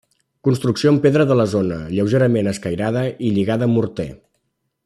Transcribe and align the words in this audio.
Construcció 0.45 0.93
amb 0.93 1.03
pedra 1.03 1.27
de 1.31 1.37
la 1.39 1.45
zona, 1.51 1.77
lleugerament 1.97 2.51
escairada 2.55 3.07
i 3.29 3.33
lligada 3.37 3.69
amb 3.71 3.81
morter. 3.81 4.09